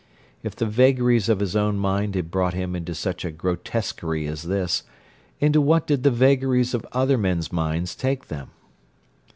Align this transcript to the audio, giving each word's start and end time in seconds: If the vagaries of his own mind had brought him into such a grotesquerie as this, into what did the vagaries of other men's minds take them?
If 0.41 0.55
the 0.55 0.65
vagaries 0.65 1.29
of 1.29 1.41
his 1.41 1.55
own 1.55 1.77
mind 1.77 2.15
had 2.15 2.31
brought 2.31 2.55
him 2.55 2.75
into 2.75 2.95
such 2.95 3.23
a 3.23 3.29
grotesquerie 3.29 4.25
as 4.25 4.41
this, 4.41 4.81
into 5.39 5.61
what 5.61 5.85
did 5.85 6.01
the 6.01 6.09
vagaries 6.09 6.73
of 6.73 6.87
other 6.91 7.19
men's 7.19 7.51
minds 7.53 7.93
take 7.93 8.27
them? 8.27 8.49